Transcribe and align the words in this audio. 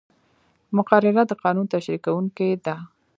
مقرره 0.75 1.23
د 1.29 1.33
قانون 1.43 1.65
تشریح 1.73 1.99
کوونکې 2.05 2.49
ده. 2.65 2.75